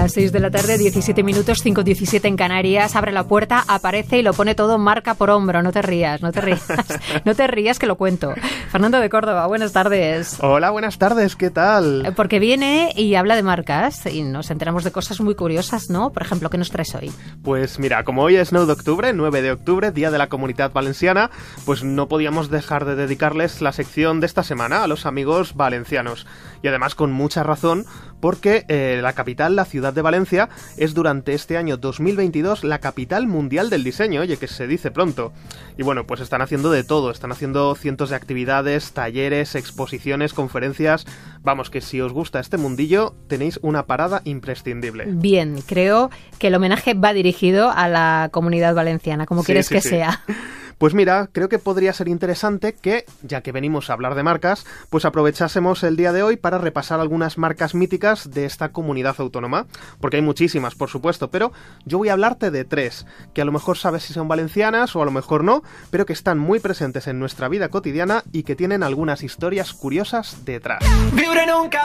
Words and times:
Las 0.00 0.12
6 0.12 0.32
de 0.32 0.40
la 0.40 0.50
tarde, 0.50 0.78
17 0.78 1.22
minutos, 1.22 1.62
5.17 1.62 2.24
en 2.24 2.38
Canarias. 2.38 2.96
Abre 2.96 3.12
la 3.12 3.24
puerta, 3.24 3.62
aparece 3.68 4.16
y 4.16 4.22
lo 4.22 4.32
pone 4.32 4.54
todo 4.54 4.78
marca 4.78 5.12
por 5.12 5.28
hombro. 5.28 5.62
No 5.62 5.72
te 5.72 5.82
rías, 5.82 6.22
no 6.22 6.32
te 6.32 6.40
rías. 6.40 6.66
no 7.26 7.34
te 7.34 7.46
rías 7.46 7.78
que 7.78 7.86
lo 7.86 7.98
cuento. 7.98 8.32
Fernando 8.70 8.98
de 8.98 9.10
Córdoba, 9.10 9.46
buenas 9.46 9.72
tardes. 9.72 10.38
Hola, 10.40 10.70
buenas 10.70 10.96
tardes, 10.96 11.36
¿qué 11.36 11.50
tal? 11.50 12.06
Eh, 12.06 12.12
porque 12.12 12.38
viene 12.38 12.94
y 12.96 13.14
habla 13.14 13.36
de 13.36 13.42
marcas 13.42 14.06
y 14.06 14.22
nos 14.22 14.50
enteramos 14.50 14.84
de 14.84 14.90
cosas 14.90 15.20
muy 15.20 15.34
curiosas, 15.34 15.90
¿no? 15.90 16.12
Por 16.12 16.22
ejemplo, 16.22 16.48
¿qué 16.48 16.56
nos 16.56 16.70
traes 16.70 16.94
hoy? 16.94 17.12
Pues 17.42 17.78
mira, 17.78 18.02
como 18.02 18.22
hoy 18.22 18.36
es 18.36 18.52
9 18.52 18.66
de 18.66 18.72
octubre, 18.72 19.12
9 19.12 19.42
de 19.42 19.52
octubre, 19.52 19.90
Día 19.90 20.10
de 20.10 20.16
la 20.16 20.30
Comunidad 20.30 20.72
Valenciana, 20.72 21.30
pues 21.66 21.84
no 21.84 22.08
podíamos 22.08 22.48
dejar 22.48 22.86
de 22.86 22.96
dedicarles 22.96 23.60
la 23.60 23.72
sección 23.72 24.20
de 24.20 24.26
esta 24.26 24.44
semana 24.44 24.82
a 24.82 24.86
los 24.86 25.04
amigos 25.04 25.56
valencianos. 25.56 26.26
Y 26.62 26.68
además 26.68 26.94
con 26.94 27.12
mucha 27.12 27.42
razón, 27.42 27.84
porque 28.20 28.64
eh, 28.68 29.00
la 29.02 29.14
capital, 29.14 29.56
la 29.56 29.64
ciudad 29.64 29.89
de 29.94 30.02
Valencia, 30.02 30.48
es 30.76 30.94
durante 30.94 31.34
este 31.34 31.56
año 31.56 31.76
2022 31.76 32.64
la 32.64 32.78
capital 32.78 33.26
mundial 33.26 33.70
del 33.70 33.84
diseño, 33.84 34.20
oye, 34.20 34.36
que 34.36 34.46
se 34.46 34.66
dice 34.66 34.90
pronto. 34.90 35.32
Y 35.76 35.82
bueno, 35.82 36.06
pues 36.06 36.20
están 36.20 36.42
haciendo 36.42 36.70
de 36.70 36.84
todo, 36.84 37.10
están 37.10 37.32
haciendo 37.32 37.74
cientos 37.74 38.10
de 38.10 38.16
actividades, 38.16 38.92
talleres, 38.92 39.54
exposiciones, 39.54 40.34
conferencias. 40.34 41.06
Vamos, 41.42 41.70
que 41.70 41.80
si 41.80 42.00
os 42.00 42.12
gusta 42.12 42.40
este 42.40 42.56
mundillo, 42.56 43.14
tenéis 43.28 43.58
una 43.62 43.86
parada 43.86 44.22
imprescindible. 44.24 45.06
Bien, 45.08 45.62
creo 45.66 46.10
que 46.38 46.48
el 46.48 46.54
homenaje 46.54 46.94
va 46.94 47.12
dirigido 47.12 47.70
a 47.70 47.88
la 47.88 48.28
comunidad 48.32 48.74
valenciana, 48.74 49.26
como 49.26 49.44
quieres 49.44 49.68
que 49.68 49.80
sea. 49.80 50.22
Pues 50.80 50.94
mira, 50.94 51.28
creo 51.30 51.50
que 51.50 51.58
podría 51.58 51.92
ser 51.92 52.08
interesante 52.08 52.72
que, 52.74 53.04
ya 53.20 53.42
que 53.42 53.52
venimos 53.52 53.90
a 53.90 53.92
hablar 53.92 54.14
de 54.14 54.22
marcas, 54.22 54.64
pues 54.88 55.04
aprovechásemos 55.04 55.82
el 55.82 55.94
día 55.94 56.10
de 56.10 56.22
hoy 56.22 56.38
para 56.38 56.56
repasar 56.56 57.00
algunas 57.00 57.36
marcas 57.36 57.74
míticas 57.74 58.30
de 58.30 58.46
esta 58.46 58.70
comunidad 58.70 59.16
autónoma, 59.18 59.66
porque 60.00 60.16
hay 60.16 60.22
muchísimas, 60.22 60.74
por 60.74 60.88
supuesto, 60.88 61.30
pero 61.30 61.52
yo 61.84 61.98
voy 61.98 62.08
a 62.08 62.14
hablarte 62.14 62.50
de 62.50 62.64
tres, 62.64 63.04
que 63.34 63.42
a 63.42 63.44
lo 63.44 63.52
mejor 63.52 63.76
sabes 63.76 64.04
si 64.04 64.14
son 64.14 64.26
valencianas 64.26 64.96
o 64.96 65.02
a 65.02 65.04
lo 65.04 65.10
mejor 65.10 65.44
no, 65.44 65.62
pero 65.90 66.06
que 66.06 66.14
están 66.14 66.38
muy 66.38 66.60
presentes 66.60 67.08
en 67.08 67.18
nuestra 67.18 67.48
vida 67.48 67.68
cotidiana 67.68 68.24
y 68.32 68.44
que 68.44 68.56
tienen 68.56 68.82
algunas 68.82 69.22
historias 69.22 69.74
curiosas 69.74 70.46
detrás. 70.46 70.82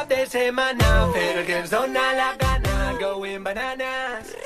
de 0.07 0.25
semana, 0.25 1.09
pero 1.11 1.45
que 1.45 1.63
la 1.69 2.37
gana, 2.39 2.97
bananas. 3.43 4.37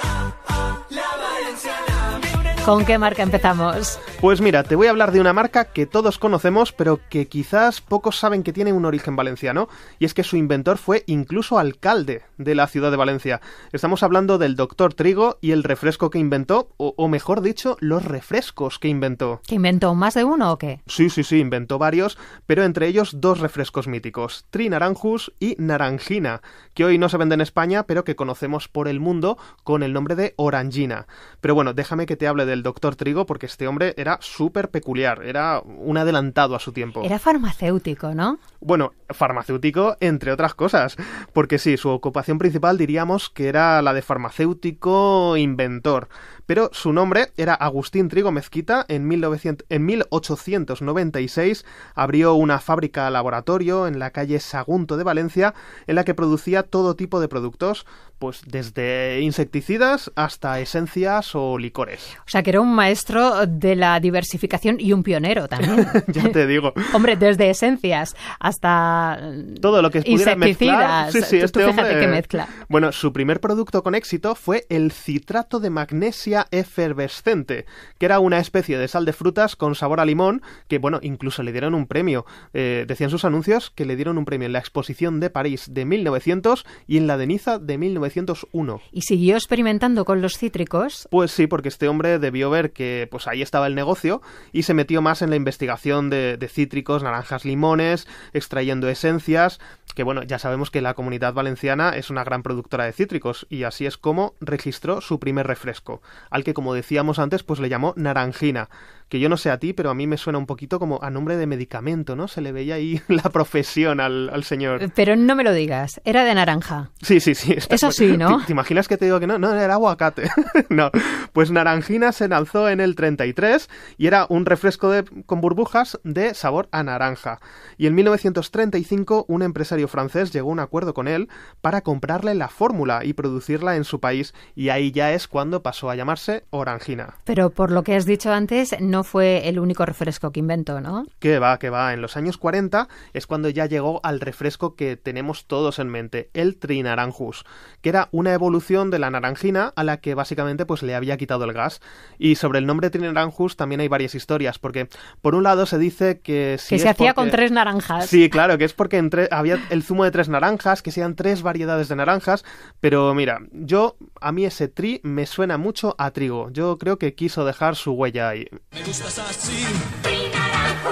La 0.90 1.04
valenciana. 1.22 2.20
¿Con 2.66 2.84
qué 2.84 2.98
marca 2.98 3.22
empezamos? 3.22 4.00
Pues 4.22 4.42
mira, 4.42 4.64
te 4.64 4.76
voy 4.76 4.88
a 4.88 4.90
hablar 4.90 5.14
de 5.14 5.22
una 5.22 5.32
marca 5.32 5.64
que 5.64 5.86
todos 5.86 6.20
conocemos, 6.20 6.74
pero 6.74 7.00
que 7.10 7.30
quizás 7.30 7.80
pocos 7.80 8.18
saben 8.18 8.44
que 8.44 8.52
tiene 8.52 8.74
un 8.74 8.84
origen 8.84 9.16
valenciano, 9.16 9.70
y 9.98 10.04
es 10.04 10.14
que 10.14 10.26
su 10.26 10.36
inventor 10.36 10.78
fue 10.78 11.06
incluso 11.08 11.58
alcalde 11.58 12.24
de 12.38 12.54
la 12.54 12.68
ciudad 12.68 12.92
de 12.92 12.98
Valencia. 12.98 13.40
Estamos 13.72 14.04
hablando 14.04 14.38
del 14.38 14.58
doctor 14.58 14.94
Trigo 14.94 15.38
y 15.40 15.52
el 15.52 15.64
refresco 15.64 16.10
que 16.10 16.20
inventó, 16.20 16.68
o, 16.76 17.08
mejor 17.08 17.40
dicho, 17.40 17.78
los 17.80 18.04
refrescos 18.04 18.78
que 18.78 18.90
inventó. 18.90 19.40
¿Que 19.48 19.56
inventó 19.56 19.96
más 19.96 20.16
de 20.16 20.26
uno 20.26 20.52
o 20.52 20.58
qué? 20.58 20.82
Sí, 20.86 21.10
sí, 21.10 21.24
sí, 21.24 21.40
inventó 21.40 21.78
varios, 21.78 22.18
pero 22.46 22.66
entre 22.66 22.88
ellos 22.88 23.22
dos 23.22 23.40
refrescos 23.40 23.88
míticos, 23.88 24.46
Trinaranjus 24.50 25.32
y 25.40 25.56
Naranjina, 25.60 26.42
que 26.74 26.84
hoy 26.84 26.98
no 26.98 27.08
se 27.08 27.16
venden 27.16 27.40
en 27.40 27.44
España, 27.44 27.84
pero 27.84 28.04
que 28.04 28.18
conocemos 28.18 28.68
por 28.68 28.90
el 28.90 29.00
mundo 29.00 29.38
con 29.64 29.82
el 29.82 29.94
nombre 29.94 30.16
de 30.16 30.34
Orangina. 30.36 31.08
Pero 31.40 31.56
bueno, 31.56 31.74
déjame 31.74 32.06
que 32.06 32.18
te 32.18 32.28
hable 32.28 32.46
del 32.46 32.64
doctor 32.64 32.98
Trigo 32.98 33.26
porque 33.26 33.46
este 33.46 33.66
hombre 33.66 33.94
era 33.96 34.09
súper 34.22 34.70
peculiar, 34.70 35.24
era 35.24 35.62
un 35.62 35.98
adelantado 35.98 36.56
a 36.56 36.60
su 36.60 36.72
tiempo. 36.72 37.04
Era 37.04 37.20
farmacéutico, 37.20 38.14
¿no? 38.16 38.40
Bueno, 38.60 38.94
farmacéutico 39.10 39.96
entre 40.00 40.32
otras 40.32 40.54
cosas, 40.54 40.98
porque 41.34 41.60
sí, 41.60 41.78
su 41.78 41.90
ocupación 41.90 42.40
principal 42.40 42.78
diríamos 42.78 43.30
que 43.30 43.48
era 43.48 43.82
la 43.82 43.94
de 43.94 44.02
farmacéutico 44.02 45.38
inventor, 45.38 46.10
pero 46.50 46.72
su 46.74 46.94
nombre 46.94 47.28
era 47.38 47.54
Agustín 47.54 48.10
Trigo 48.10 48.32
Mezquita. 48.32 48.84
En, 48.88 49.08
1900, 49.08 49.68
en 49.70 49.86
1896 49.86 51.64
abrió 51.94 52.34
una 52.34 52.58
fábrica 52.58 53.08
laboratorio 53.12 53.86
en 53.86 54.00
la 54.00 54.10
calle 54.10 54.40
Sagunto 54.40 54.98
de 54.98 55.04
Valencia 55.04 55.54
en 55.86 55.94
la 55.94 56.04
que 56.06 56.16
producía 56.16 56.64
todo 56.64 56.96
tipo 56.96 57.22
de 57.22 57.28
productos, 57.28 57.86
pues 58.18 58.42
desde 58.48 59.22
insecticidas 59.22 60.12
hasta 60.16 60.60
esencias 60.60 61.36
o 61.36 61.60
licores. 61.60 62.18
O 62.26 62.30
sea, 62.30 62.42
que 62.42 62.50
era 62.50 62.62
un 62.62 62.74
maestro 62.74 63.46
de 63.46 63.76
la 63.76 64.00
diversificación 64.00 64.78
y 64.80 64.92
un 64.92 65.04
pionero 65.04 65.48
también. 65.48 65.88
ya 66.08 66.32
te 66.32 66.48
digo. 66.48 66.74
Hombre, 66.94 67.16
desde 67.16 67.52
esencias 67.52 68.16
hasta 68.40 69.22
todo 69.62 69.84
lo 69.84 69.92
que 69.92 70.02
pudiera 70.02 70.36
mezclar. 70.36 71.12
Sí, 71.12 71.22
sí, 71.22 71.38
este 71.38 71.64
hombre... 71.64 72.00
que 72.00 72.08
mezcla. 72.08 72.48
Bueno, 72.68 72.92
su 72.92 73.14
primer 73.14 73.40
producto 73.40 73.84
con 73.84 73.94
éxito 73.94 74.34
fue 74.34 74.66
el 74.70 74.92
citrato 74.92 75.60
de 75.60 75.70
magnesia 75.70 76.39
efervescente, 76.52 77.66
que 77.98 78.06
era 78.06 78.20
una 78.20 78.40
especie 78.40 78.78
de 78.78 78.88
sal 78.88 79.06
de 79.06 79.14
frutas 79.14 79.56
con 79.56 79.76
sabor 79.76 80.00
a 80.00 80.06
limón, 80.06 80.42
que 80.68 80.80
bueno, 80.80 81.00
incluso 81.02 81.44
le 81.44 81.52
dieron 81.52 81.74
un 81.74 81.88
premio. 81.88 82.26
Eh, 82.54 82.86
decían 82.88 83.10
sus 83.10 83.26
anuncios 83.26 83.70
que 83.70 83.86
le 83.86 83.96
dieron 83.96 84.18
un 84.18 84.26
premio 84.26 84.46
en 84.46 84.54
la 84.54 84.60
exposición 84.60 85.20
de 85.20 85.30
París 85.30 85.68
de 85.72 85.86
1900 85.86 86.66
y 86.88 86.98
en 86.98 87.08
la 87.08 87.18
de 87.18 87.28
Niza 87.28 87.60
de 87.60 87.78
1901. 87.78 88.82
¿Y 88.92 89.02
siguió 89.02 89.36
experimentando 89.36 90.06
con 90.06 90.22
los 90.22 90.38
cítricos? 90.38 91.08
Pues 91.12 91.32
sí, 91.32 91.48
porque 91.48 91.70
este 91.70 91.88
hombre 91.88 92.20
debió 92.20 92.50
ver 92.50 92.72
que 92.72 93.08
pues 93.10 93.28
ahí 93.28 93.42
estaba 93.42 93.68
el 93.68 93.76
negocio 93.76 94.22
y 94.52 94.64
se 94.64 94.74
metió 94.74 95.02
más 95.02 95.22
en 95.22 95.30
la 95.30 95.36
investigación 95.36 96.10
de, 96.10 96.38
de 96.38 96.48
cítricos, 96.48 97.04
naranjas, 97.04 97.46
limones, 97.46 98.08
extrayendo 98.34 98.90
esencias, 98.90 99.60
que 99.96 100.04
bueno, 100.04 100.24
ya 100.24 100.40
sabemos 100.40 100.72
que 100.72 100.82
la 100.82 100.94
comunidad 100.94 101.34
valenciana 101.34 101.92
es 101.96 102.10
una 102.10 102.24
gran 102.24 102.44
productora 102.44 102.86
de 102.86 102.94
cítricos 102.94 103.48
y 103.50 103.64
así 103.64 103.86
es 103.86 103.98
como 103.98 104.34
registró 104.40 105.02
su 105.02 105.20
primer 105.20 105.48
refresco, 105.48 106.02
al 106.30 106.44
que 106.44 106.54
como 106.54 106.74
decíamos 106.74 107.20
antes 107.20 107.44
pues 107.44 107.60
le 107.60 107.70
llamó 107.70 107.94
naranjina, 107.96 108.70
que 109.10 109.20
yo 109.20 109.28
no 109.28 109.38
sé 109.38 109.50
a 109.50 109.58
ti, 109.58 109.74
pero 109.74 109.90
a 109.90 109.96
mí 109.96 110.06
me 110.06 110.18
suena 110.18 110.38
un 110.38 110.46
poquito 110.46 110.78
como 110.78 111.00
a 111.02 111.10
nombre 111.10 111.36
de 111.36 111.48
medicamento, 111.48 112.16
¿no? 112.16 112.28
Se 112.28 112.42
le 112.42 112.52
veía 112.52 112.76
ahí 112.76 113.02
la 113.08 113.24
profesión 113.24 114.00
al, 114.00 114.44
señor. 114.44 114.92
Pero 114.94 115.16
no 115.16 115.36
me 115.36 115.44
lo 115.44 115.52
digas, 115.52 116.00
era 116.06 116.24
de 116.24 116.36
naranja. 116.36 116.92
Sí, 117.02 117.20
sí, 117.20 117.34
sí. 117.34 117.56
Eso 117.70 117.92
sí, 117.92 118.18
¿no? 118.18 118.46
¿Te, 118.46 118.52
imaginas 118.52 118.88
que 118.88 118.98
te 118.98 119.06
digo 119.06 119.20
que 119.20 119.28
no? 119.28 119.40
No, 119.40 119.54
era 119.54 119.74
aguacate. 119.74 120.30
no, 120.70 120.92
pues 121.34 121.50
naranjina 121.50 122.12
se 122.12 122.28
lanzó 122.28 122.70
en 122.70 122.80
el 122.80 122.96
33 122.96 123.70
y 123.98 124.08
era 124.08 124.28
un 124.30 124.46
refresco 124.46 124.92
de, 124.92 125.04
con 125.26 125.42
burbujas 125.42 126.00
de 126.04 126.36
sabor 126.36 126.70
a 126.72 126.84
naranja. 126.84 127.40
Y 127.78 127.88
en 127.88 127.96
1935 127.96 129.26
un 129.28 129.42
empresario 129.42 129.88
francés 129.88 130.32
llegó 130.32 130.50
a 130.50 130.54
un 130.54 130.60
acuerdo 130.60 130.94
con 130.94 131.08
él 131.08 131.30
para 131.62 131.82
comprarle 131.82 132.36
la 132.36 132.50
fórmula 132.50 133.04
y 133.04 133.14
producirla 133.14 133.76
en 133.76 133.84
su 133.84 134.00
país 134.00 134.36
y 134.56 134.70
ahí 134.70 134.92
ya 134.92 135.14
es 135.14 135.28
cuando 135.28 135.64
pasó 135.64 135.90
a 135.90 135.96
llamarse 135.96 136.19
orangina. 136.50 137.16
Pero 137.24 137.50
por 137.50 137.72
lo 137.72 137.84
que 137.84 137.96
has 137.96 138.06
dicho 138.06 138.32
antes, 138.32 138.76
no 138.80 139.04
fue 139.04 139.48
el 139.48 139.60
único 139.60 139.86
refresco 139.86 140.32
que 140.32 140.40
inventó, 140.40 140.82
¿no? 140.82 141.06
Que 141.20 141.40
va, 141.40 141.60
que 141.60 141.70
va. 141.70 141.94
En 141.94 142.02
los 142.02 142.18
años 142.18 142.38
40 142.38 142.88
es 143.14 143.28
cuando 143.28 143.50
ya 143.50 143.66
llegó 143.66 144.00
al 144.04 144.20
refresco 144.20 144.76
que 144.76 144.98
tenemos 144.98 145.46
todos 145.46 145.80
en 145.80 145.90
mente, 145.90 146.30
el 146.34 146.58
Trinaranjus, 146.58 147.46
que 147.82 147.90
era 147.90 148.10
una 148.12 148.34
evolución 148.34 148.90
de 148.90 149.00
la 149.00 149.10
naranjina 149.10 149.74
a 149.76 149.84
la 149.84 149.98
que 149.98 150.16
básicamente 150.16 150.66
pues 150.66 150.84
le 150.84 150.96
había 150.96 151.18
quitado 151.18 151.46
el 151.46 151.54
gas. 151.54 151.82
Y 152.18 152.36
sobre 152.36 152.60
el 152.60 152.66
nombre 152.66 152.90
Trinaranjus 152.90 153.56
también 153.56 153.82
hay 153.82 153.88
varias 153.88 154.16
historias, 154.16 154.60
porque 154.60 154.90
por 155.22 155.36
un 155.36 155.44
lado 155.44 155.66
se 155.66 155.78
dice 155.78 156.20
que 156.20 156.58
si 156.60 156.76
que 156.76 156.80
se 156.80 156.90
hacía 156.90 157.14
con 157.14 157.30
tres 157.30 157.52
naranjas. 157.52 158.08
Sí, 158.08 158.30
claro, 158.30 158.58
que 158.58 158.66
es 158.66 158.74
porque 158.74 158.98
entre... 158.98 159.28
había 159.32 159.60
el 159.70 159.84
zumo 159.84 160.04
de 160.04 160.12
tres 160.12 160.30
naranjas, 160.30 160.82
que 160.82 160.92
sean 160.92 161.16
tres 161.16 161.42
variedades 161.42 161.90
de 161.90 161.96
naranjas, 161.96 162.46
pero 162.80 163.14
mira, 163.14 163.42
yo 163.52 163.98
a 164.22 164.32
mí 164.32 164.46
ese 164.46 164.68
tri 164.68 165.02
me 165.04 165.26
suena 165.26 165.58
mucho 165.58 165.96
a 165.98 166.09
trigo. 166.12 166.50
Yo 166.52 166.78
creo 166.78 166.98
que 166.98 167.16
quiso 167.16 167.46
dejar 167.46 167.76
su 167.76 167.94
huella 167.94 168.30
ahí 168.30 168.48
gustas 168.90 169.20
así, 169.20 169.66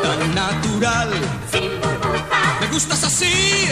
tan 0.04 0.36
natural. 0.36 1.10
Me 2.62 2.68
gustas 2.68 3.04
así, 3.04 3.66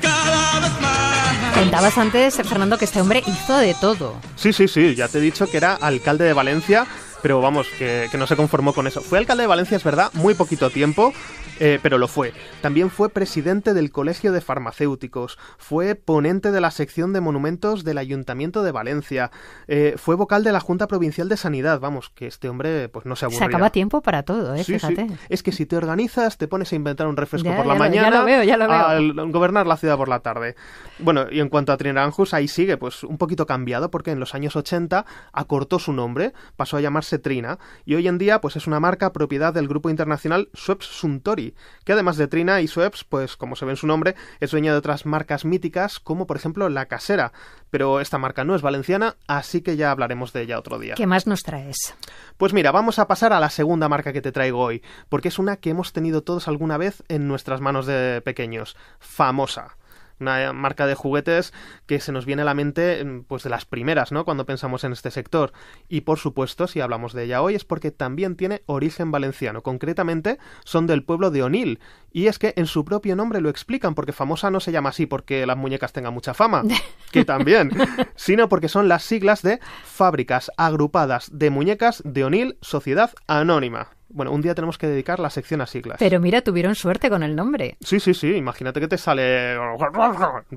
cada 0.00 0.60
vez 0.60 0.80
más. 0.80 1.54
Contabas 1.54 1.98
antes, 1.98 2.36
Fernando, 2.36 2.78
que 2.78 2.84
este 2.84 3.00
hombre 3.00 3.24
hizo 3.26 3.56
de 3.56 3.74
todo. 3.74 4.20
Sí, 4.36 4.52
sí, 4.52 4.68
sí, 4.68 4.94
ya 4.94 5.08
te 5.08 5.18
he 5.18 5.20
dicho 5.20 5.50
que 5.50 5.56
era 5.56 5.74
alcalde 5.74 6.24
de 6.26 6.32
Valencia 6.32 6.86
pero 7.22 7.40
vamos, 7.40 7.66
que, 7.78 8.08
no 8.18 8.26
se 8.26 8.36
conformó 8.36 8.72
con 8.72 8.86
eso. 8.86 9.00
Fue 9.00 9.18
alcalde 9.18 9.42
de 9.42 9.46
Valencia, 9.46 9.76
es 9.76 9.84
verdad, 9.84 10.10
muy 10.14 10.34
poquito 10.34 10.70
tiempo, 10.70 11.12
eh, 11.60 11.78
pero 11.82 11.98
lo 11.98 12.08
fue. 12.08 12.32
También 12.60 12.90
fue 12.90 13.08
presidente 13.08 13.74
del 13.74 13.90
Colegio 13.90 14.32
de 14.32 14.40
Farmacéuticos, 14.40 15.38
fue 15.58 15.94
ponente 15.94 16.50
de 16.50 16.60
la 16.60 16.70
sección 16.70 17.12
de 17.12 17.20
monumentos 17.20 17.84
del 17.84 17.98
Ayuntamiento 17.98 18.62
de 18.62 18.72
Valencia, 18.72 19.30
eh, 19.66 19.94
fue 19.96 20.14
vocal 20.14 20.44
de 20.44 20.52
la 20.52 20.60
Junta 20.60 20.86
Provincial 20.86 21.28
de 21.28 21.36
Sanidad, 21.36 21.80
vamos, 21.80 22.10
que 22.10 22.26
este 22.26 22.48
hombre 22.48 22.88
pues 22.88 23.06
no 23.06 23.16
se 23.16 23.26
aburría. 23.26 23.38
Se 23.40 23.44
acaba 23.44 23.70
tiempo 23.70 24.00
para 24.00 24.22
todo, 24.22 24.54
¿eh? 24.54 24.64
Fíjate. 24.64 25.06
Es 25.28 25.42
que 25.42 25.52
si 25.52 25.66
te 25.66 25.76
organizas, 25.76 26.38
te 26.38 26.48
pones 26.48 26.72
a 26.72 26.76
inventar 26.76 27.06
un 27.06 27.16
refresco 27.16 27.54
por 27.54 27.66
la 27.66 27.74
mañana, 27.74 28.10
ya 28.10 28.18
lo 28.18 28.24
veo, 28.24 28.42
ya 28.44 28.56
lo 28.56 28.68
veo. 28.68 29.28
Gobernar 29.28 29.66
la 29.66 29.76
ciudad 29.76 29.96
por 29.96 30.08
la 30.08 30.20
tarde. 30.20 30.56
Bueno, 30.98 31.26
y 31.30 31.40
en 31.40 31.48
cuanto 31.48 31.72
a 31.72 31.76
Trinaranjus, 31.76 32.34
ahí 32.34 32.48
sigue, 32.48 32.76
pues 32.76 33.04
un 33.04 33.18
poquito 33.18 33.46
cambiado, 33.46 33.90
porque 33.90 34.10
en 34.10 34.20
los 34.20 34.34
años 34.34 34.56
80 34.56 35.04
acortó 35.32 35.78
su 35.78 35.92
nombre, 35.92 36.32
pasó 36.56 36.76
a 36.76 36.80
llamarse 36.80 37.07
llamarse 37.08 37.18
Trina 37.18 37.58
y 37.84 37.94
hoy 37.94 38.06
en 38.08 38.18
día 38.18 38.40
pues 38.40 38.56
es 38.56 38.66
una 38.66 38.80
marca 38.80 39.12
propiedad 39.12 39.54
del 39.54 39.68
grupo 39.68 39.90
internacional 39.90 40.48
Schweppes 40.54 40.88
Suntory, 40.88 41.54
que 41.84 41.92
además 41.92 42.16
de 42.16 42.28
Trina 42.28 42.60
y 42.60 42.68
Schweppes, 42.68 43.04
pues 43.04 43.36
como 43.36 43.56
se 43.56 43.64
ve 43.64 43.72
en 43.72 43.76
su 43.76 43.86
nombre, 43.86 44.14
es 44.40 44.50
dueña 44.50 44.72
de 44.72 44.78
otras 44.78 45.06
marcas 45.06 45.44
míticas 45.44 45.98
como 46.00 46.26
por 46.26 46.36
ejemplo 46.36 46.68
La 46.68 46.86
Casera, 46.86 47.32
pero 47.70 48.00
esta 48.00 48.18
marca 48.18 48.44
no 48.44 48.54
es 48.54 48.62
valenciana, 48.62 49.16
así 49.26 49.62
que 49.62 49.76
ya 49.76 49.90
hablaremos 49.90 50.32
de 50.32 50.42
ella 50.42 50.58
otro 50.58 50.78
día. 50.78 50.94
¿Qué 50.94 51.06
más 51.06 51.26
nos 51.26 51.42
traes? 51.42 51.94
Pues 52.36 52.52
mira, 52.52 52.72
vamos 52.72 52.98
a 52.98 53.08
pasar 53.08 53.32
a 53.32 53.40
la 53.40 53.50
segunda 53.50 53.88
marca 53.88 54.12
que 54.12 54.22
te 54.22 54.32
traigo 54.32 54.60
hoy, 54.60 54.82
porque 55.08 55.28
es 55.28 55.38
una 55.38 55.56
que 55.56 55.70
hemos 55.70 55.92
tenido 55.92 56.22
todos 56.22 56.48
alguna 56.48 56.76
vez 56.76 57.02
en 57.08 57.28
nuestras 57.28 57.60
manos 57.60 57.86
de 57.86 58.20
pequeños, 58.22 58.76
famosa 58.98 59.77
una 60.20 60.52
marca 60.52 60.86
de 60.86 60.94
juguetes 60.94 61.52
que 61.86 62.00
se 62.00 62.12
nos 62.12 62.26
viene 62.26 62.42
a 62.42 62.44
la 62.44 62.54
mente 62.54 63.04
mm, 63.04 63.22
pues 63.24 63.42
de 63.42 63.50
las 63.50 63.64
primeras, 63.64 64.12
¿no? 64.12 64.24
Cuando 64.24 64.46
pensamos 64.46 64.84
en 64.84 64.92
este 64.92 65.10
sector. 65.10 65.52
Y 65.88 66.02
por 66.02 66.18
supuesto, 66.18 66.66
si 66.66 66.80
hablamos 66.80 67.12
de 67.12 67.24
ella 67.24 67.42
hoy 67.42 67.54
es 67.54 67.64
porque 67.64 67.90
también 67.90 68.36
tiene 68.36 68.62
origen 68.66 69.10
valenciano. 69.10 69.62
Concretamente, 69.62 70.38
son 70.64 70.86
del 70.86 71.04
pueblo 71.04 71.30
de 71.30 71.42
Onil. 71.42 71.80
Y 72.12 72.26
es 72.26 72.38
que 72.38 72.54
en 72.56 72.66
su 72.66 72.84
propio 72.84 73.16
nombre 73.16 73.40
lo 73.40 73.48
explican, 73.50 73.94
porque 73.94 74.12
famosa 74.12 74.50
no 74.50 74.60
se 74.60 74.72
llama 74.72 74.90
así 74.90 75.06
porque 75.06 75.46
las 75.46 75.56
muñecas 75.56 75.92
tengan 75.92 76.14
mucha 76.14 76.34
fama, 76.34 76.62
que 77.12 77.24
también, 77.24 77.70
sino 78.16 78.48
porque 78.48 78.68
son 78.68 78.88
las 78.88 79.02
siglas 79.02 79.42
de 79.42 79.60
Fábricas 79.84 80.50
Agrupadas 80.56 81.30
de 81.32 81.50
Muñecas 81.50 82.02
de 82.04 82.24
Onil 82.24 82.58
Sociedad 82.60 83.10
Anónima. 83.26 83.97
Bueno, 84.10 84.32
un 84.32 84.40
día 84.40 84.54
tenemos 84.54 84.78
que 84.78 84.86
dedicar 84.86 85.20
la 85.20 85.28
sección 85.28 85.60
a 85.60 85.66
siglas. 85.66 85.98
Pero 85.98 86.18
mira, 86.18 86.40
tuvieron 86.40 86.74
suerte 86.74 87.10
con 87.10 87.22
el 87.22 87.36
nombre. 87.36 87.76
Sí, 87.80 88.00
sí, 88.00 88.14
sí. 88.14 88.34
Imagínate 88.34 88.80
que 88.80 88.88
te 88.88 88.96
sale. 88.96 89.56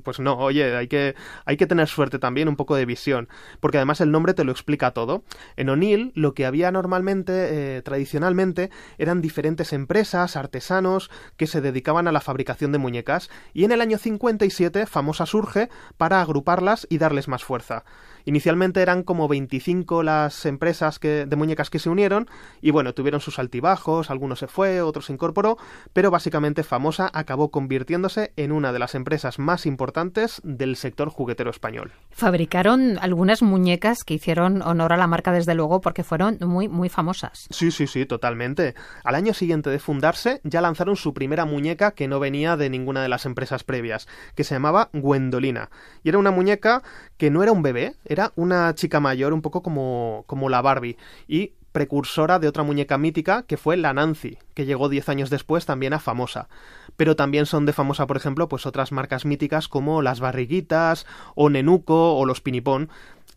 Pues 0.04 0.20
no, 0.20 0.38
oye, 0.38 0.76
hay 0.76 0.88
que, 0.88 1.16
hay 1.46 1.58
que 1.58 1.68
tener 1.68 1.88
suerte 1.88 2.18
también, 2.18 2.48
un 2.48 2.56
poco 2.56 2.76
de 2.76 2.86
visión. 2.86 3.28
Porque 3.60 3.78
además 3.78 4.00
el 4.00 4.12
nombre 4.12 4.34
te 4.34 4.46
lo 4.46 4.54
explica 4.54 4.92
todo. 4.92 5.24
En 5.58 5.70
O'Neill, 5.70 6.14
lo 6.16 6.34
que 6.34 6.46
había 6.46 6.72
normalmente, 6.72 7.78
eh, 7.78 7.82
tradicionalmente, 7.82 8.70
eran 8.98 9.22
diferentes 9.22 9.74
empresas, 9.74 10.38
artesanos, 10.38 11.12
que 11.36 11.48
se 11.48 11.60
dedicaban 11.60 12.08
a 12.08 12.14
la 12.14 12.22
fabricación 12.22 12.72
de 12.72 12.78
muñecas. 12.78 13.30
Y 13.54 13.66
en 13.66 13.74
el 13.74 13.82
año 13.82 13.98
57, 13.98 14.86
Famosa 14.86 15.26
surge 15.26 15.70
para 15.98 16.22
agruparlas 16.22 16.88
y 16.90 17.00
darles 17.00 17.28
más 17.28 17.44
fuerza. 17.44 17.84
Inicialmente 18.26 18.82
eran 18.82 19.04
como 19.04 19.28
25 19.28 20.04
las 20.04 20.46
empresas 20.46 21.00
que, 21.00 21.26
de 21.26 21.36
muñecas 21.36 21.70
que 21.70 21.80
se 21.80 21.90
unieron 21.90 22.30
y 22.62 22.72
bueno, 22.72 22.94
tuvieron 22.94 23.20
sus 23.20 23.40
altibajos, 23.42 24.10
algunos 24.10 24.40
se 24.40 24.48
fue, 24.48 24.82
otros 24.82 25.08
se 25.08 25.14
incorporó, 25.14 25.58
pero 25.94 26.12
básicamente 26.12 26.64
Famosa 26.64 27.10
acabó 27.14 27.52
convirtiéndose 27.52 28.32
en 28.38 28.52
una 28.52 28.72
de 28.72 28.80
las 28.80 28.96
empresas 28.96 29.40
más 29.40 29.66
importantes 29.66 30.42
del 30.44 30.76
sector 30.76 31.10
juguetero 31.10 31.50
español. 31.50 31.92
Fabricaron 32.12 32.98
algunas 33.02 33.42
muñecas 33.42 34.04
que 34.04 34.14
hicieron 34.14 34.62
honor 34.62 34.94
a 34.94 34.98
la 34.98 35.08
marca 35.08 35.32
desde 35.32 35.56
luego 35.56 35.82
porque 35.82 36.04
fueron 36.04 36.38
muy 36.42 36.68
muy 36.68 36.90
famosas. 36.90 37.48
Sí, 37.50 37.72
sí, 37.72 37.88
sí, 37.88 38.06
totalmente. 38.06 38.76
Al 39.04 39.16
año 39.16 39.34
siguiente 39.34 39.70
de 39.70 39.80
fundarse 39.80 40.42
ya 40.44 40.62
lanzaron 40.62 40.96
su 40.96 41.14
primera 41.14 41.46
muñeca 41.46 41.92
que 41.92 42.08
no 42.08 42.20
venía 42.20 42.58
de 42.58 42.70
ninguna 42.70 43.02
de 43.02 43.10
las 43.10 43.26
empresas 43.26 43.64
previas, 43.64 44.08
que 44.36 44.44
se 44.44 44.56
llamaba 44.56 44.90
Gwendolina. 44.94 45.70
Y 46.04 46.10
era 46.10 46.18
una 46.18 46.32
muñeca 46.32 46.84
que 47.18 47.30
no 47.30 47.44
era 47.44 47.52
un 47.52 47.62
bebé, 47.62 47.96
era 48.06 48.32
una 48.36 48.74
chica 48.76 49.00
mayor, 49.00 49.34
un 49.34 49.42
poco 49.42 49.62
como, 49.62 50.24
como 50.28 50.50
la 50.50 50.62
Barbie, 50.62 50.98
y 51.28 51.54
precursora 51.72 52.40
de 52.40 52.48
otra 52.48 52.64
muñeca 52.64 52.98
mítica 52.98 53.44
que 53.44 53.58
fue 53.58 53.78
la 53.78 53.94
Nancy, 53.94 54.38
que 54.54 54.66
llegó 54.66 54.90
10 54.90 55.10
años 55.10 55.30
después 55.30 55.66
también 55.66 55.94
a 55.94 56.00
famosa. 56.00 56.50
Pero 56.98 57.16
también 57.16 57.46
son 57.46 57.66
de 57.66 57.74
famosa, 57.74 58.08
por 58.08 58.18
ejemplo, 58.18 58.50
pues 58.50 58.66
otras 58.66 58.92
marcas 58.92 59.26
míticas 59.26 59.68
como 59.68 60.02
las 60.02 60.20
Barriguitas, 60.20 61.06
o 61.36 61.50
Nenuco, 61.50 62.16
o 62.16 62.26
los 62.26 62.42
Pinipón. 62.42 62.90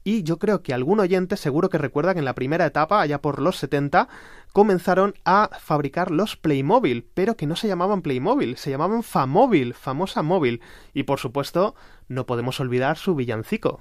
Y 0.03 0.23
yo 0.23 0.39
creo 0.39 0.63
que 0.63 0.75
algún 0.75 1.01
oyente 1.01 1.37
seguro 1.37 1.71
que 1.71 1.79
recuerda 1.79 2.13
que 2.13 2.19
en 2.19 2.27
la 2.27 2.35
primera 2.35 2.67
etapa, 2.67 3.01
allá 3.01 3.23
por 3.23 3.41
los 3.41 3.57
70, 3.57 4.09
comenzaron 4.53 5.15
a 5.25 5.51
fabricar 5.59 6.11
los 6.11 6.37
Playmobil, 6.37 7.09
pero 7.15 7.37
que 7.37 7.47
no 7.47 7.57
se 7.57 7.69
llamaban 7.69 8.03
Playmobil, 8.03 8.57
se 8.57 8.71
llamaban 8.71 9.03
Famóvil, 9.03 9.73
famosa 9.73 10.23
móvil. 10.23 10.61
Y 10.93 11.05
por 11.05 11.19
supuesto, 11.19 11.75
no 12.09 12.27
podemos 12.27 12.61
olvidar 12.61 12.99
su 12.99 13.15
villancico. 13.15 13.81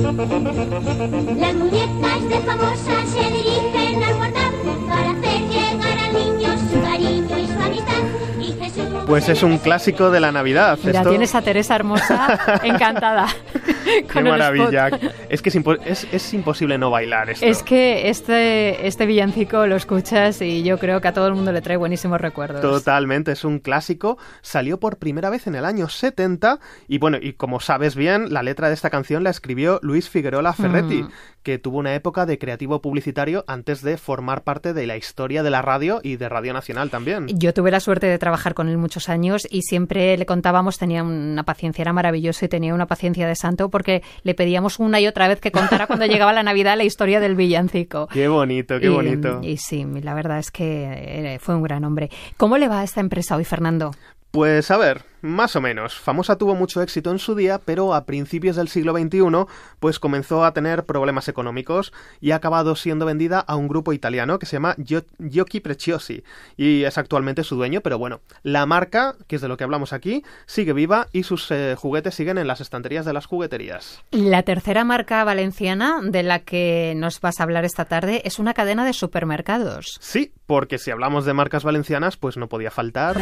Las 0.00 1.54
muñecas 1.54 2.28
de 2.28 2.38
famosa 2.46 3.06
se 3.06 3.30
dirigen 3.30 4.02
al 4.02 4.14
portal 4.14 4.52
para 4.88 5.10
hacer 5.10 5.40
llegar 5.50 5.98
al 5.98 6.12
niño 6.14 6.48
su 6.70 6.80
cariño 6.82 7.38
y 7.38 7.46
su 7.46 7.60
amistad. 7.60 9.06
Pues 9.06 9.28
es 9.28 9.42
un 9.42 9.58
clásico 9.58 10.10
de 10.10 10.20
la 10.20 10.32
Navidad. 10.32 10.78
Mira, 10.84 11.04
tienes 11.04 11.34
a 11.34 11.42
Teresa 11.42 11.74
Hermosa 11.76 12.60
encantada. 12.62 13.26
Qué 14.12 14.22
maravilla. 14.22 14.90
Es 15.30 15.42
que 15.42 15.48
es, 15.48 16.06
es, 16.12 16.34
imposible 16.34 16.76
no 16.76 16.90
bailar 16.90 17.30
esto. 17.30 17.46
Es 17.46 17.62
que 17.62 18.10
este, 18.10 18.86
este 18.86 19.06
villancico 19.06 19.66
lo 19.66 19.76
escuchas 19.76 20.42
y 20.42 20.64
yo 20.64 20.78
creo 20.78 21.00
que 21.00 21.06
a 21.06 21.12
todo 21.12 21.28
el 21.28 21.34
mundo 21.34 21.52
le 21.52 21.60
trae 21.62 21.76
buenísimos 21.76 22.20
recuerdos. 22.20 22.60
Totalmente, 22.60 23.30
es 23.30 23.44
un 23.44 23.60
clásico. 23.60 24.18
Salió 24.42 24.80
por 24.80 24.98
primera 24.98 25.30
vez 25.30 25.46
en 25.46 25.54
el 25.54 25.64
año 25.64 25.88
70 25.88 26.58
y 26.88 26.98
bueno, 26.98 27.18
y 27.20 27.34
como 27.34 27.60
sabes 27.60 27.94
bien, 27.94 28.32
la 28.32 28.42
letra 28.42 28.68
de 28.68 28.74
esta 28.74 28.90
canción 28.90 29.22
la 29.22 29.30
escribió 29.30 29.78
Luis 29.82 30.08
Figueroa 30.08 30.42
Ferretti, 30.52 31.02
mm. 31.02 31.10
Que 31.42 31.58
tuvo 31.58 31.78
una 31.78 31.94
época 31.94 32.26
de 32.26 32.38
creativo 32.38 32.80
publicitario 32.80 33.44
antes 33.46 33.82
de 33.82 33.96
formar 33.96 34.42
parte 34.42 34.72
de 34.72 34.86
la 34.86 34.96
historia 34.96 35.42
de 35.42 35.50
la 35.50 35.62
radio 35.62 36.00
y 36.02 36.16
de 36.16 36.28
Radio 36.28 36.52
Nacional 36.52 36.90
también. 36.90 37.26
Yo 37.28 37.54
tuve 37.54 37.70
la 37.70 37.80
suerte 37.80 38.06
de 38.06 38.18
trabajar 38.18 38.54
con 38.54 38.68
él 38.68 38.78
muchos 38.78 39.08
años 39.08 39.46
y 39.50 39.62
siempre 39.62 40.16
le 40.16 40.26
contábamos, 40.26 40.78
tenía 40.78 41.02
una 41.02 41.44
paciencia, 41.44 41.82
era 41.82 41.92
maravilloso 41.92 42.44
y 42.44 42.48
tenía 42.48 42.74
una 42.74 42.86
paciencia 42.86 43.26
de 43.26 43.34
santo 43.34 43.70
porque 43.70 44.02
le 44.22 44.34
pedíamos 44.34 44.78
una 44.78 45.00
y 45.00 45.06
otra 45.06 45.28
vez 45.28 45.40
que 45.40 45.52
contara 45.52 45.86
cuando 45.86 46.06
llegaba 46.06 46.32
la 46.32 46.42
Navidad 46.42 46.76
la 46.76 46.84
historia 46.84 47.20
del 47.20 47.36
villancico. 47.36 48.08
Qué 48.08 48.28
bonito, 48.28 48.78
qué 48.80 48.88
bonito. 48.88 49.40
Y 49.42 49.56
sí, 49.56 49.84
la 50.02 50.14
verdad 50.14 50.38
es 50.38 50.50
que 50.50 51.34
eh, 51.34 51.38
fue 51.38 51.54
un 51.54 51.62
gran 51.62 51.84
hombre. 51.84 52.10
¿Cómo 52.36 52.58
le 52.58 52.68
va 52.68 52.80
a 52.80 52.84
esta 52.84 53.00
empresa 53.00 53.36
hoy, 53.36 53.44
Fernando? 53.44 53.92
Pues 54.30 54.70
a 54.70 54.76
ver, 54.76 55.04
más 55.22 55.56
o 55.56 55.60
menos. 55.60 55.94
Famosa 55.94 56.36
tuvo 56.36 56.54
mucho 56.54 56.82
éxito 56.82 57.10
en 57.10 57.18
su 57.18 57.34
día, 57.34 57.60
pero 57.64 57.94
a 57.94 58.04
principios 58.04 58.56
del 58.56 58.68
siglo 58.68 58.96
XXI, 58.96 59.20
pues 59.78 59.98
comenzó 59.98 60.44
a 60.44 60.52
tener 60.52 60.84
problemas 60.84 61.28
económicos 61.28 61.92
y 62.20 62.30
ha 62.30 62.36
acabado 62.36 62.76
siendo 62.76 63.06
vendida 63.06 63.40
a 63.40 63.56
un 63.56 63.68
grupo 63.68 63.92
italiano 63.92 64.38
que 64.38 64.46
se 64.46 64.56
llama 64.56 64.76
Giochi 64.78 65.60
Preciosi 65.60 66.22
y 66.56 66.84
es 66.84 66.96
actualmente 66.96 67.44
su 67.44 67.56
dueño, 67.56 67.80
pero 67.80 67.98
bueno, 67.98 68.20
la 68.42 68.66
marca, 68.66 69.16
que 69.26 69.36
es 69.36 69.42
de 69.42 69.48
lo 69.48 69.56
que 69.56 69.64
hablamos 69.64 69.92
aquí, 69.92 70.22
sigue 70.46 70.72
viva 70.72 71.08
y 71.12 71.24
sus 71.24 71.50
eh, 71.50 71.74
juguetes 71.76 72.14
siguen 72.14 72.38
en 72.38 72.46
las 72.46 72.60
estanterías 72.60 73.04
de 73.04 73.12
las 73.12 73.26
jugueterías. 73.26 74.02
La 74.10 74.42
tercera 74.42 74.84
marca 74.84 75.24
valenciana 75.24 76.00
de 76.02 76.22
la 76.22 76.40
que 76.40 76.94
nos 76.96 77.20
vas 77.20 77.40
a 77.40 77.42
hablar 77.42 77.64
esta 77.64 77.84
tarde 77.84 78.22
es 78.24 78.38
una 78.38 78.54
cadena 78.54 78.84
de 78.84 78.92
supermercados. 78.92 79.98
Sí, 80.00 80.32
porque 80.46 80.78
si 80.78 80.90
hablamos 80.90 81.24
de 81.24 81.34
marcas 81.34 81.64
valencianas, 81.64 82.16
pues 82.16 82.36
no 82.36 82.48
podía 82.48 82.70
faltar. 82.70 83.16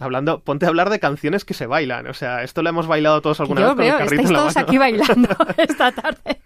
Hablando, 0.00 0.40
ponte 0.40 0.64
a 0.64 0.68
hablar 0.70 0.88
de 0.88 0.98
canciones 0.98 1.44
que 1.44 1.52
se 1.52 1.66
bailan. 1.66 2.06
O 2.06 2.14
sea, 2.14 2.42
esto 2.42 2.62
lo 2.62 2.70
hemos 2.70 2.86
bailado 2.86 3.20
todos 3.20 3.38
alguna 3.40 3.74
vez 3.74 3.74
con 3.74 3.84
el 3.84 3.98
carrito 3.98 4.22
en 4.22 4.32
la 4.32 4.38
todos 4.38 4.56
aquí 4.56 4.78
bailando 4.78 5.28
esta 5.58 5.92
tarde. 5.92 6.40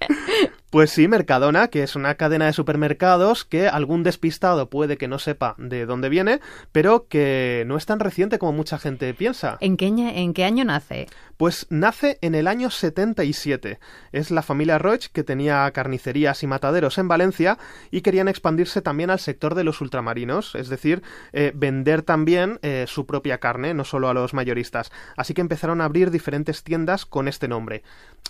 Pues 0.74 0.90
sí, 0.90 1.06
Mercadona, 1.06 1.68
que 1.68 1.84
es 1.84 1.94
una 1.94 2.16
cadena 2.16 2.46
de 2.46 2.52
supermercados 2.52 3.44
que 3.44 3.68
algún 3.68 4.02
despistado 4.02 4.68
puede 4.70 4.96
que 4.96 5.06
no 5.06 5.20
sepa 5.20 5.54
de 5.56 5.86
dónde 5.86 6.08
viene, 6.08 6.40
pero 6.72 7.06
que 7.06 7.62
no 7.68 7.76
es 7.76 7.86
tan 7.86 8.00
reciente 8.00 8.40
como 8.40 8.54
mucha 8.54 8.76
gente 8.80 9.14
piensa. 9.14 9.56
¿En 9.60 9.76
qué, 9.76 9.86
en 9.86 10.34
qué 10.34 10.42
año 10.42 10.64
nace? 10.64 11.06
Pues 11.36 11.66
nace 11.70 12.18
en 12.22 12.34
el 12.34 12.48
año 12.48 12.70
77. 12.70 13.78
Es 14.10 14.30
la 14.30 14.42
familia 14.42 14.78
Roig 14.78 15.10
que 15.12 15.24
tenía 15.24 15.70
carnicerías 15.72 16.42
y 16.42 16.48
mataderos 16.48 16.98
en 16.98 17.06
Valencia 17.06 17.58
y 17.90 18.02
querían 18.02 18.28
expandirse 18.28 18.82
también 18.82 19.10
al 19.10 19.18
sector 19.18 19.54
de 19.54 19.64
los 19.64 19.80
ultramarinos, 19.80 20.54
es 20.56 20.68
decir, 20.68 21.02
eh, 21.32 21.52
vender 21.54 22.02
también 22.02 22.58
eh, 22.62 22.86
su 22.88 23.06
propia 23.06 23.38
carne, 23.38 23.74
no 23.74 23.84
solo 23.84 24.08
a 24.08 24.14
los 24.14 24.34
mayoristas. 24.34 24.90
Así 25.16 25.34
que 25.34 25.40
empezaron 25.40 25.80
a 25.80 25.84
abrir 25.84 26.10
diferentes 26.10 26.62
tiendas 26.64 27.06
con 27.06 27.28
este 27.28 27.46
nombre. 27.46 27.82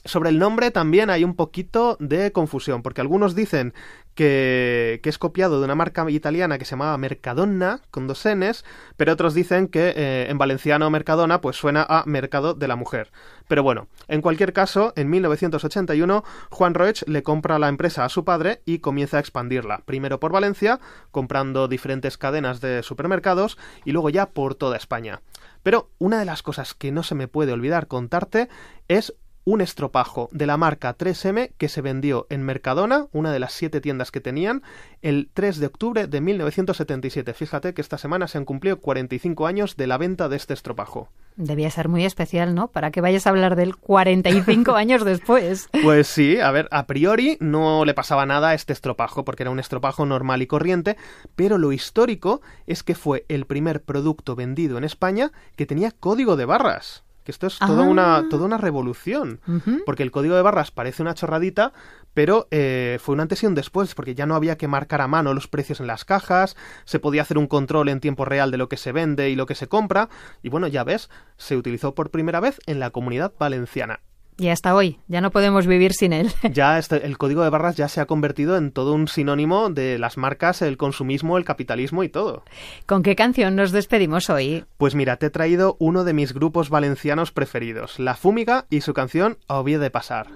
Sobre 0.04 0.30
el 0.30 0.38
nombre 0.38 0.70
también 0.70 1.08
hay 1.08 1.24
un 1.24 1.36
poquito 1.36 1.96
de 2.00 2.32
confusión, 2.34 2.82
porque 2.82 3.00
algunos 3.00 3.34
dicen 3.34 3.72
que, 4.14 5.00
es 5.02 5.18
copiado 5.18 5.58
de 5.58 5.64
una 5.64 5.74
marca 5.74 6.08
italiana 6.10 6.58
que 6.58 6.66
se 6.66 6.72
llamaba 6.72 6.98
Mercadona, 6.98 7.80
con 7.90 8.06
dos 8.06 8.26
Ns, 8.26 8.64
pero 8.98 9.12
otros 9.12 9.32
dicen 9.32 9.68
que 9.68 9.94
eh, 9.96 10.26
en 10.28 10.36
valenciano 10.36 10.90
Mercadona 10.90 11.40
pues 11.40 11.56
suena 11.56 11.86
a 11.88 12.04
Mercado 12.06 12.52
de 12.52 12.68
la 12.68 12.76
Mujer. 12.76 13.10
Pero 13.48 13.62
bueno, 13.62 13.88
en 14.08 14.20
cualquier 14.20 14.52
caso, 14.52 14.92
en 14.96 15.08
1981 15.08 16.24
Juan 16.50 16.74
Roech 16.74 17.04
le 17.06 17.22
compra 17.22 17.58
la 17.58 17.68
empresa 17.68 18.04
a 18.04 18.08
su 18.10 18.24
padre 18.24 18.60
y 18.66 18.80
comienza 18.80 19.16
a 19.16 19.20
expandirla, 19.20 19.82
primero 19.86 20.20
por 20.20 20.32
Valencia, 20.32 20.80
comprando 21.10 21.68
diferentes 21.68 22.18
cadenas 22.18 22.60
de 22.60 22.82
supermercados 22.82 23.56
y 23.84 23.92
luego 23.92 24.10
ya 24.10 24.26
por 24.26 24.54
toda 24.54 24.76
España. 24.76 25.22
Pero 25.62 25.90
una 25.98 26.18
de 26.18 26.26
las 26.26 26.42
cosas 26.42 26.74
que 26.74 26.92
no 26.92 27.02
se 27.02 27.14
me 27.14 27.26
puede 27.26 27.52
olvidar 27.52 27.86
contarte 27.86 28.48
es 28.86 29.14
un 29.44 29.60
estropajo 29.60 30.28
de 30.32 30.46
la 30.46 30.56
marca 30.56 30.96
3M 30.96 31.52
que 31.58 31.68
se 31.68 31.82
vendió 31.82 32.26
en 32.30 32.42
Mercadona, 32.42 33.06
una 33.12 33.32
de 33.32 33.38
las 33.38 33.52
siete 33.52 33.80
tiendas 33.80 34.10
que 34.10 34.20
tenían, 34.20 34.62
el 35.02 35.28
3 35.32 35.58
de 35.58 35.66
octubre 35.66 36.06
de 36.06 36.20
1977. 36.20 37.34
Fíjate 37.34 37.74
que 37.74 37.82
esta 37.82 37.98
semana 37.98 38.26
se 38.26 38.38
han 38.38 38.46
cumplido 38.46 38.80
45 38.80 39.46
años 39.46 39.76
de 39.76 39.86
la 39.86 39.98
venta 39.98 40.28
de 40.28 40.36
este 40.36 40.54
estropajo. 40.54 41.10
Debía 41.36 41.70
ser 41.70 41.88
muy 41.88 42.04
especial, 42.04 42.54
¿no? 42.54 42.68
Para 42.68 42.90
que 42.90 43.00
vayas 43.00 43.26
a 43.26 43.30
hablar 43.30 43.56
del 43.56 43.76
45 43.76 44.72
años 44.76 45.04
después. 45.04 45.68
Pues 45.82 46.06
sí, 46.06 46.38
a 46.40 46.50
ver, 46.50 46.68
a 46.70 46.86
priori 46.86 47.36
no 47.40 47.84
le 47.84 47.92
pasaba 47.92 48.24
nada 48.24 48.50
a 48.50 48.54
este 48.54 48.72
estropajo, 48.72 49.24
porque 49.24 49.42
era 49.42 49.50
un 49.50 49.60
estropajo 49.60 50.06
normal 50.06 50.42
y 50.42 50.46
corriente, 50.46 50.96
pero 51.36 51.58
lo 51.58 51.72
histórico 51.72 52.40
es 52.66 52.82
que 52.82 52.94
fue 52.94 53.26
el 53.28 53.46
primer 53.46 53.82
producto 53.82 54.36
vendido 54.36 54.78
en 54.78 54.84
España 54.84 55.32
que 55.56 55.66
tenía 55.66 55.90
código 55.90 56.36
de 56.36 56.44
barras 56.46 57.04
que 57.24 57.32
esto 57.32 57.46
es 57.46 57.58
toda, 57.58 57.82
una, 57.82 58.18
Ah. 58.18 58.24
toda 58.30 58.44
una 58.44 58.58
revolución. 58.58 59.40
Porque 59.86 60.02
el 60.02 60.10
código 60.10 60.36
de 60.36 60.42
barras 60.42 60.70
parece 60.70 61.02
una 61.02 61.14
chorradita, 61.14 61.72
pero 62.12 62.46
eh, 62.50 62.98
fue 63.02 63.14
un 63.14 63.20
antes 63.20 63.42
y 63.42 63.46
un 63.46 63.54
después, 63.54 63.94
porque 63.94 64.14
ya 64.14 64.26
no 64.26 64.36
había 64.36 64.56
que 64.56 64.68
marcar 64.68 65.00
a 65.00 65.08
mano 65.08 65.34
los 65.34 65.48
precios 65.48 65.80
en 65.80 65.86
las 65.88 66.04
cajas, 66.04 66.56
se 66.84 67.00
podía 67.00 67.22
hacer 67.22 67.38
un 67.38 67.46
control 67.48 67.88
en 67.88 67.98
tiempo 68.00 68.24
real 68.24 68.50
de 68.50 68.58
lo 68.58 68.68
que 68.68 68.76
se 68.76 68.92
vende 68.92 69.30
y 69.30 69.34
lo 69.36 69.46
que 69.46 69.54
se 69.56 69.66
compra, 69.66 70.08
y 70.42 70.48
bueno, 70.50 70.68
ya 70.68 70.84
ves, 70.84 71.10
se 71.36 71.56
utilizó 71.56 71.94
por 71.94 72.10
primera 72.10 72.38
vez 72.40 72.60
en 72.66 72.78
la 72.78 72.90
comunidad 72.90 73.32
valenciana. 73.38 74.00
Y 74.36 74.48
hasta 74.48 74.74
hoy, 74.74 74.98
ya 75.06 75.20
no 75.20 75.30
podemos 75.30 75.66
vivir 75.66 75.92
sin 75.92 76.12
él. 76.12 76.30
Ya 76.52 76.78
este- 76.78 77.06
el 77.06 77.18
código 77.18 77.42
de 77.44 77.50
barras 77.50 77.76
ya 77.76 77.88
se 77.88 78.00
ha 78.00 78.06
convertido 78.06 78.56
en 78.56 78.72
todo 78.72 78.92
un 78.92 79.06
sinónimo 79.08 79.70
de 79.70 79.98
las 79.98 80.16
marcas, 80.16 80.60
el 80.62 80.76
consumismo, 80.76 81.38
el 81.38 81.44
capitalismo 81.44 82.02
y 82.02 82.08
todo. 82.08 82.44
¿Con 82.86 83.02
qué 83.02 83.14
canción 83.16 83.54
nos 83.56 83.70
despedimos 83.72 84.30
hoy? 84.30 84.64
Pues 84.76 84.94
mira, 84.94 85.16
te 85.16 85.26
he 85.26 85.30
traído 85.30 85.76
uno 85.78 86.04
de 86.04 86.14
mis 86.14 86.32
grupos 86.34 86.68
valencianos 86.70 87.30
preferidos, 87.32 87.98
La 87.98 88.14
Fúmiga 88.14 88.66
y 88.70 88.80
su 88.80 88.92
canción 88.94 89.38
Obvie 89.46 89.78
de 89.78 89.90
pasar. 89.90 90.26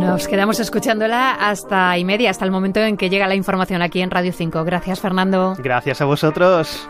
Nos 0.00 0.28
quedamos 0.28 0.60
escuchándola 0.60 1.32
hasta 1.32 1.96
y 1.98 2.04
media, 2.04 2.30
hasta 2.30 2.44
el 2.44 2.50
momento 2.50 2.80
en 2.80 2.96
que 2.96 3.08
llega 3.10 3.26
la 3.26 3.34
información 3.34 3.82
aquí 3.82 4.00
en 4.00 4.10
Radio 4.10 4.32
5. 4.32 4.64
Gracias, 4.64 5.00
Fernando. 5.00 5.54
Gracias 5.58 6.00
a 6.00 6.04
vosotros. 6.04 6.88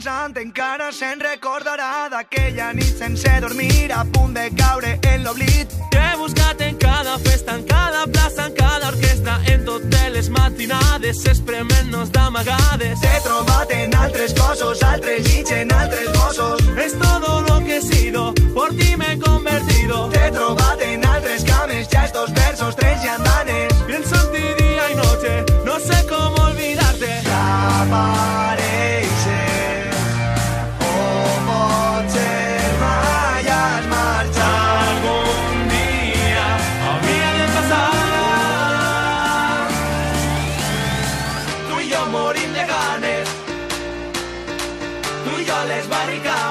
Pensant 0.00 0.36
encara 0.40 0.86
se'n 0.96 1.20
recordarà 1.20 2.08
d'aquella 2.08 2.70
nit 2.72 2.88
sense 3.00 3.32
dormir 3.44 3.90
a 3.92 4.04
punt 4.14 4.32
de 4.32 4.46
caure 4.56 4.92
en 5.10 5.24
l'oblit 5.26 5.74
T'he 5.92 6.16
buscat 6.16 6.60
en 6.64 6.78
cada 6.80 7.18
festa, 7.18 7.56
en 7.58 7.64
cada 7.68 8.06
plaça, 8.06 8.46
en 8.46 8.54
cada 8.54 8.88
orquestra, 8.88 9.34
en 9.52 9.64
totes 9.66 10.08
les 10.14 10.30
matinades, 10.30 11.20
esprement-nos 11.32 12.12
d'amagades. 12.12 13.00
T'he 13.02 13.20
trobat 13.26 13.74
en 13.76 13.94
altres 13.94 14.32
cossos, 14.40 14.82
altres 14.82 15.20
llits 15.26 15.52
en 15.52 15.72
altres 15.72 16.08
bossos 16.16 16.60
Es 16.78 16.96
todo 16.98 17.42
lo 17.42 17.58
que 17.66 17.76
he 17.76 17.82
sido, 17.82 18.32
por 18.54 18.70
ti 18.76 18.96
me 18.96 19.12
he 19.12 19.18
convertido. 19.18 20.08
T'he 20.14 20.30
trobat 20.30 20.80
en 20.80 21.04
altres 21.04 21.44
cames, 21.44 21.88
ja 21.92 22.06
estos 22.06 22.32
versos, 22.32 22.76
tres 22.76 22.89
Tu 45.60 45.66
i 45.66 46.49